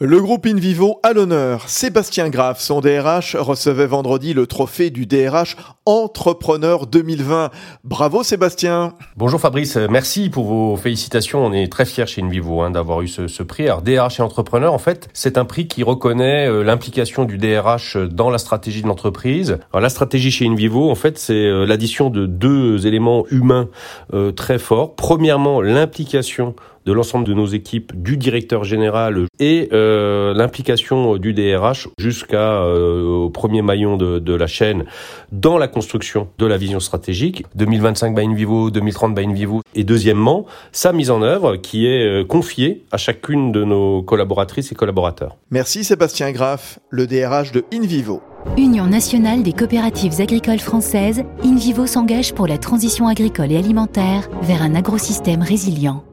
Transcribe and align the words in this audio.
Le 0.00 0.20
groupe 0.20 0.46
InVivo 0.46 0.98
à 1.02 1.12
l'honneur. 1.12 1.68
Sébastien 1.68 2.28
Graff, 2.28 2.60
son 2.60 2.80
DRH, 2.80 3.36
recevait 3.36 3.86
vendredi 3.86 4.34
le 4.34 4.46
trophée 4.46 4.90
du 4.90 5.06
DRH 5.06 5.56
Entrepreneur 5.86 6.86
2020. 6.86 7.50
Bravo 7.84 8.22
Sébastien. 8.24 8.94
Bonjour 9.16 9.38
Fabrice, 9.38 9.76
merci 9.76 10.28
pour 10.28 10.46
vos 10.46 10.76
félicitations. 10.76 11.44
On 11.44 11.52
est 11.52 11.70
très 11.70 11.84
fiers 11.84 12.06
chez 12.06 12.22
InVivo 12.22 12.62
hein, 12.62 12.70
d'avoir 12.70 13.02
eu 13.02 13.08
ce, 13.08 13.42
prix. 13.42 13.64
Alors 13.64 13.82
DRH 13.82 14.18
et 14.18 14.22
Entrepreneur, 14.22 14.72
en 14.72 14.78
fait, 14.78 15.08
c'est 15.12 15.38
un 15.38 15.44
prix 15.44 15.68
qui 15.68 15.84
reconnaît 15.84 16.48
euh, 16.48 16.64
l'implication 16.64 17.24
du 17.24 17.38
DRH 17.38 17.96
dans 17.96 18.30
la 18.30 18.38
stratégie 18.38 18.82
de 18.82 18.88
l'entreprise. 18.88 19.58
Alors 19.72 19.82
la 19.82 19.90
stratégie 19.90 20.32
chez 20.32 20.46
InVivo, 20.46 20.90
en 20.90 20.96
fait, 20.96 21.18
c'est 21.18 21.34
euh, 21.34 21.64
l'addition 21.64 22.10
de 22.10 22.26
deux 22.26 22.86
éléments 22.86 23.24
humains 23.30 23.68
euh, 24.14 24.32
très 24.32 24.58
forts. 24.58 24.96
Premièrement, 24.96 25.60
l'implication 25.60 26.56
de 26.86 26.92
l'ensemble 26.92 27.26
de 27.26 27.34
nos 27.34 27.46
équipes, 27.46 27.92
du 27.94 28.16
directeur 28.16 28.64
général 28.64 29.26
et 29.38 29.68
euh, 29.72 30.34
l'implication 30.34 31.16
du 31.16 31.32
DRH 31.32 31.88
jusqu'à 31.98 32.62
euh, 32.62 33.04
au 33.04 33.30
premier 33.30 33.62
maillon 33.62 33.96
de, 33.96 34.18
de, 34.18 34.34
la 34.34 34.46
chaîne 34.46 34.84
dans 35.30 35.58
la 35.58 35.68
construction 35.68 36.28
de 36.38 36.46
la 36.46 36.56
vision 36.56 36.80
stratégique 36.80 37.44
2025 37.54 38.14
by 38.14 38.22
InVivo, 38.22 38.70
2030 38.70 39.14
by 39.14 39.24
InVivo 39.24 39.60
et 39.74 39.84
deuxièmement 39.84 40.46
sa 40.72 40.92
mise 40.92 41.10
en 41.10 41.22
œuvre 41.22 41.56
qui 41.56 41.86
est 41.86 42.04
euh, 42.04 42.24
confiée 42.24 42.84
à 42.90 42.96
chacune 42.96 43.52
de 43.52 43.64
nos 43.64 44.02
collaboratrices 44.02 44.72
et 44.72 44.74
collaborateurs. 44.74 45.36
Merci 45.50 45.84
Sébastien 45.84 46.32
Graff, 46.32 46.78
le 46.90 47.06
DRH 47.06 47.52
de 47.52 47.64
InVivo. 47.72 48.22
Union 48.56 48.86
nationale 48.86 49.42
des 49.42 49.52
coopératives 49.52 50.20
agricoles 50.20 50.58
françaises, 50.58 51.22
InVivo 51.44 51.86
s'engage 51.86 52.34
pour 52.34 52.46
la 52.46 52.58
transition 52.58 53.06
agricole 53.06 53.52
et 53.52 53.56
alimentaire 53.56 54.28
vers 54.42 54.62
un 54.62 54.74
agrosystème 54.74 55.42
résilient. 55.42 56.04